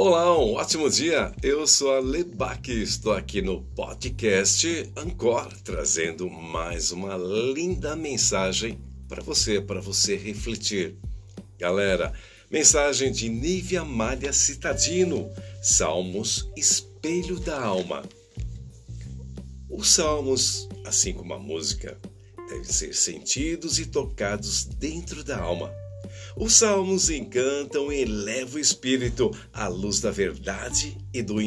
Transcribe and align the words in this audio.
Olá, 0.00 0.38
um 0.38 0.54
ótimo 0.54 0.88
dia. 0.88 1.34
Eu 1.42 1.66
sou 1.66 1.92
a 1.92 1.98
Lebac, 1.98 2.70
estou 2.70 3.12
aqui 3.12 3.42
no 3.42 3.62
podcast 3.74 4.88
Ancor, 4.94 5.52
trazendo 5.64 6.30
mais 6.30 6.92
uma 6.92 7.16
linda 7.16 7.96
mensagem 7.96 8.78
para 9.08 9.20
você, 9.20 9.60
para 9.60 9.80
você 9.80 10.14
refletir. 10.14 10.96
Galera, 11.58 12.12
mensagem 12.48 13.10
de 13.10 13.28
Nívia 13.28 13.84
Malha 13.84 14.32
Citadino, 14.32 15.28
Salmos 15.60 16.48
Espelho 16.56 17.40
da 17.40 17.60
Alma. 17.60 18.04
Os 19.68 19.90
salmos, 19.90 20.68
assim 20.84 21.12
como 21.12 21.34
a 21.34 21.40
música, 21.40 21.98
devem 22.48 22.62
ser 22.62 22.94
sentidos 22.94 23.80
e 23.80 23.86
tocados 23.86 24.64
dentro 24.64 25.24
da 25.24 25.40
alma 25.40 25.74
os 26.36 26.54
salmos 26.54 27.10
encantam 27.10 27.92
e 27.92 28.02
elevam 28.02 28.56
o 28.56 28.58
espírito 28.58 29.30
à 29.52 29.68
luz 29.68 30.00
da 30.00 30.10
verdade 30.10 30.96
e 31.12 31.22
do, 31.22 31.40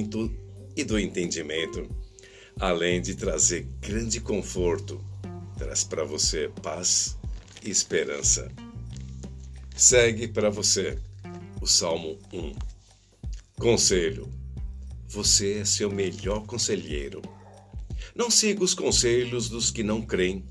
e 0.76 0.84
do 0.84 1.00
entendimento. 1.00 1.90
Além 2.60 3.02
de 3.02 3.16
trazer 3.16 3.68
grande 3.80 4.20
conforto, 4.20 5.04
traz 5.58 5.84
para 5.84 6.04
você 6.04 6.50
paz 6.62 7.18
e 7.64 7.70
esperança. 7.70 8.52
Segue 9.76 10.28
para 10.28 10.50
você 10.50 10.98
o 11.62 11.68
Salmo 11.68 12.20
1. 12.32 12.54
Conselho: 13.58 14.30
Você 15.08 15.59
é 15.59 15.66
seu 15.66 15.90
melhor 15.90 16.46
conselheiro. 16.46 17.22
Não 18.16 18.30
siga 18.30 18.64
os 18.64 18.73
conselhos 18.73 19.50
dos 19.50 19.72
que 19.72 19.84
não 19.84 20.02
creem 20.02 20.44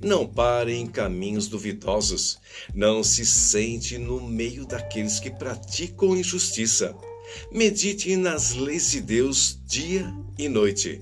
não 0.00 0.26
pare 0.26 0.74
em 0.74 0.86
caminhos 0.86 1.46
duvidosos. 1.46 2.38
Não 2.74 3.04
se 3.04 3.26
sente 3.26 3.98
no 3.98 4.20
meio 4.20 4.64
daqueles 4.64 5.20
que 5.20 5.30
praticam 5.30 6.16
injustiça. 6.16 6.96
Medite 7.52 8.16
nas 8.16 8.54
leis 8.54 8.90
de 8.90 9.00
Deus 9.00 9.60
dia 9.66 10.12
e 10.38 10.48
noite. 10.48 11.00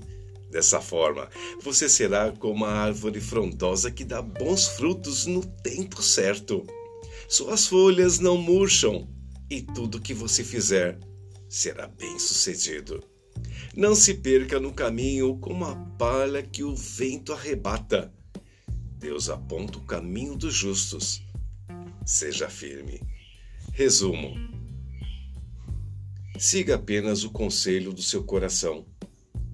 Dessa 0.51 0.81
forma, 0.81 1.29
você 1.61 1.87
será 1.87 2.31
como 2.31 2.65
a 2.65 2.71
árvore 2.71 3.21
frondosa 3.21 3.89
que 3.89 4.03
dá 4.03 4.21
bons 4.21 4.67
frutos 4.67 5.25
no 5.25 5.45
tempo 5.45 6.01
certo. 6.01 6.65
Suas 7.27 7.67
folhas 7.67 8.19
não 8.19 8.35
murcham 8.35 9.07
e 9.49 9.61
tudo 9.61 10.01
que 10.01 10.13
você 10.13 10.43
fizer 10.43 10.99
será 11.47 11.87
bem 11.87 12.19
sucedido. 12.19 13.03
Não 13.75 13.95
se 13.95 14.15
perca 14.15 14.59
no 14.59 14.73
caminho 14.73 15.37
como 15.37 15.65
a 15.65 15.75
palha 15.75 16.43
que 16.43 16.63
o 16.63 16.75
vento 16.75 17.31
arrebata. 17.31 18.11
Deus 18.99 19.29
aponta 19.29 19.77
o 19.77 19.85
caminho 19.85 20.35
dos 20.35 20.53
justos. 20.53 21.23
Seja 22.05 22.49
firme. 22.49 23.01
Resumo: 23.71 24.35
siga 26.37 26.75
apenas 26.75 27.23
o 27.23 27.31
conselho 27.31 27.93
do 27.93 28.01
seu 28.01 28.25
coração. 28.25 28.85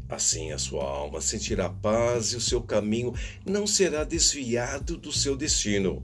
Assim 0.10 0.52
a 0.52 0.58
sua 0.58 0.84
alma 0.84 1.22
sentirá 1.22 1.70
paz 1.70 2.34
e 2.34 2.38
o 2.38 2.42
seu 2.42 2.60
caminho 2.60 3.14
não 3.46 3.68
será 3.68 4.04
desviado 4.04 4.98
do 4.98 5.12
seu 5.12 5.38
destino. 5.38 6.04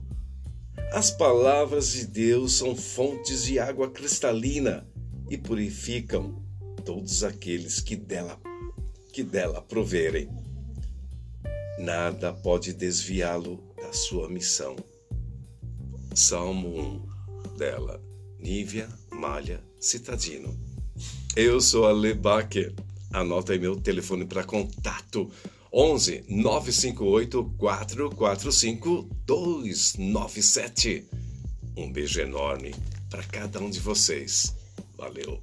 As 0.92 1.10
palavras 1.10 1.94
de 1.94 2.06
Deus 2.06 2.52
são 2.52 2.76
fontes 2.76 3.44
de 3.44 3.58
água 3.58 3.90
cristalina 3.90 4.86
e 5.28 5.36
purificam 5.36 6.40
todos 6.84 7.24
aqueles 7.24 7.80
que 7.80 7.96
dela 7.96 8.40
que 9.12 9.24
dela 9.24 9.60
proverem. 9.60 10.30
Nada 11.78 12.32
pode 12.32 12.72
desviá-lo 12.72 13.58
da 13.76 13.92
sua 13.92 14.28
missão. 14.28 14.76
Salmo 16.14 17.02
1 17.48 17.56
dela, 17.56 18.00
Nívia 18.38 18.88
Malha 19.10 19.62
Citadino. 19.80 20.56
Eu 21.34 21.60
sou 21.60 21.86
a 21.86 21.92
Lebaque. 21.92 22.74
Anota 23.12 23.52
aí 23.52 23.58
meu 23.58 23.76
telefone 23.76 24.24
para 24.24 24.44
contato. 24.44 25.30
11 25.72 26.24
958 26.28 27.54
445 27.56 29.08
297. 29.24 31.08
Um 31.76 31.90
beijo 31.90 32.20
enorme 32.20 32.74
para 33.08 33.22
cada 33.24 33.60
um 33.60 33.70
de 33.70 33.80
vocês. 33.80 34.54
Valeu. 34.96 35.40